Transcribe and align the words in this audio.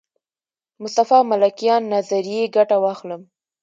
مصطفی 0.81 1.19
ملکیان 1.31 1.81
نظریې 1.93 2.51
ګټه 2.55 2.77
واخلم. 2.83 3.21